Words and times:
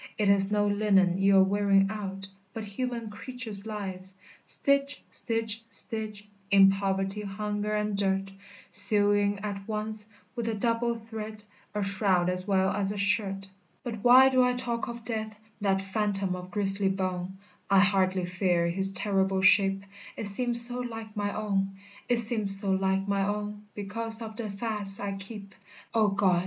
It 0.17 0.29
is 0.29 0.51
no 0.51 0.65
linen 0.65 1.19
you're 1.19 1.43
wearing 1.43 1.85
out, 1.91 2.27
But 2.55 2.63
human 2.65 3.11
creatures' 3.11 3.67
lives! 3.67 4.15
Stitch! 4.45 4.99
stitch! 5.11 5.63
stitch, 5.69 6.27
In 6.49 6.71
poverty, 6.71 7.21
hunger, 7.21 7.73
and 7.75 7.95
dirt, 7.95 8.31
Sewing 8.71 9.37
at 9.43 9.67
once, 9.67 10.07
with 10.35 10.47
a 10.47 10.55
double 10.55 10.95
thread, 10.95 11.43
A 11.75 11.83
shroud 11.83 12.29
as 12.29 12.47
well 12.47 12.71
as 12.71 12.91
a 12.91 12.97
shirt! 12.97 13.47
"But 13.83 14.03
why 14.03 14.29
do 14.29 14.41
I 14.43 14.53
talk 14.55 14.87
of 14.87 15.05
death, 15.05 15.37
That 15.61 15.83
phantom 15.83 16.35
of 16.35 16.49
grisly 16.49 16.89
bone? 16.89 17.37
I 17.69 17.77
hardly 17.81 18.25
fear 18.25 18.69
his 18.69 18.91
terrible 18.91 19.41
shape, 19.43 19.83
It 20.17 20.25
seems 20.25 20.65
so 20.67 20.79
like 20.79 21.15
my 21.15 21.31
own, 21.31 21.75
It 22.09 22.17
seems 22.17 22.59
so 22.59 22.71
like 22.71 23.07
my 23.07 23.27
own 23.27 23.67
Because 23.75 24.19
of 24.23 24.35
the 24.35 24.49
fasts 24.49 24.99
I 24.99 25.11
keep; 25.17 25.53
O 25.93 26.07
God! 26.07 26.39